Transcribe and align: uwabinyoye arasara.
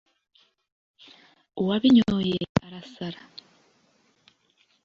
uwabinyoye 1.61 2.39
arasara. 2.65 3.21